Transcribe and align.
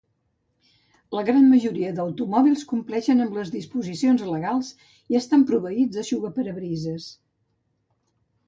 La 1.15 1.23
gran 1.27 1.43
majoria 1.49 1.91
d'automòbils 1.99 2.63
compleixen 2.71 3.21
amb 3.25 3.37
les 3.41 3.51
disposicions 3.57 4.25
legals 4.31 4.73
i 5.13 5.21
estan 5.23 5.47
proveïts 5.53 5.95
d'eixugaparabrises. 5.99 7.11